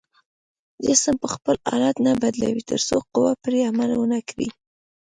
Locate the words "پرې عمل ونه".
3.43-4.19